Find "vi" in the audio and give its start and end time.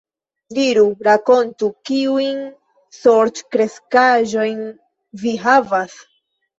5.25-5.41